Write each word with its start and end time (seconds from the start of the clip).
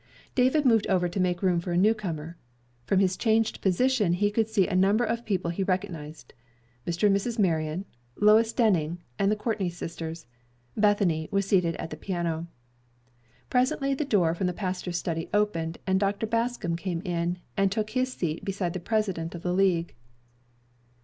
David 0.33 0.65
moved 0.65 0.87
over 0.87 1.07
to 1.07 1.19
make 1.19 1.43
room 1.43 1.59
for 1.59 1.73
a 1.73 1.77
newcomer. 1.77 2.35
From 2.85 2.97
his 2.99 3.15
changed 3.15 3.61
position 3.61 4.13
he 4.13 4.31
could 4.31 4.49
see 4.49 4.65
a 4.67 4.75
number 4.75 5.03
of 5.03 5.25
people 5.25 5.51
he 5.51 5.61
recognized: 5.61 6.33
Mr. 6.87 7.05
and 7.05 7.15
Mrs. 7.15 7.37
Marion, 7.37 7.85
Lois 8.15 8.51
Denning, 8.51 8.97
and 9.19 9.31
the 9.31 9.35
Courtney 9.35 9.69
sisters. 9.69 10.25
Bethany 10.75 11.27
was 11.29 11.45
seated 11.45 11.75
at 11.75 11.91
the 11.91 11.97
piano. 11.97 12.47
Presently 13.51 13.93
the 13.93 14.03
door 14.03 14.33
from 14.33 14.47
the 14.47 14.53
pastor's 14.53 14.97
study 14.97 15.29
opened, 15.35 15.77
and 15.85 15.99
Dr. 15.99 16.25
Bascom 16.25 16.75
came 16.75 17.03
in 17.05 17.37
and 17.55 17.71
took 17.71 17.91
his 17.91 18.11
seat 18.11 18.43
beside 18.43 18.73
the 18.73 18.79
president 18.79 19.35
of 19.35 19.43
the 19.43 19.53
League. 19.53 19.93